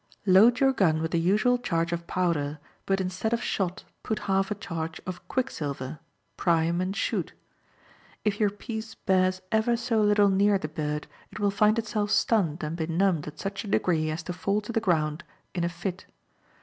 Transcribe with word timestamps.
—Load 0.25 0.59
your 0.59 0.73
gun 0.73 0.99
with 0.99 1.11
the 1.11 1.19
usual 1.19 1.59
charge 1.59 1.91
of 1.93 2.07
powder, 2.07 2.57
but 2.87 2.99
instead 2.99 3.33
of 3.33 3.43
shot 3.43 3.83
put 4.01 4.17
half 4.25 4.49
a 4.49 4.55
charge 4.55 4.99
of 5.05 5.27
quicksilver; 5.27 5.99
prime 6.37 6.81
and 6.81 6.95
shoot. 6.95 7.33
If 8.25 8.39
your 8.39 8.49
piece 8.49 8.95
bears 8.95 9.41
ever 9.51 9.77
so 9.77 10.01
little 10.01 10.29
near 10.29 10.57
the 10.57 10.69
bird, 10.69 11.05
it 11.31 11.39
will 11.39 11.51
find 11.51 11.77
itself 11.77 12.09
stunned 12.09 12.63
and 12.63 12.75
benumbed 12.75 13.25
to 13.25 13.33
such 13.37 13.63
a 13.63 13.67
degree 13.67 14.09
as 14.09 14.23
to 14.23 14.33
fall 14.33 14.59
to 14.61 14.71
the 14.71 14.79
ground 14.81 15.23
in 15.53 15.63
a 15.63 15.69
fit. 15.69 16.07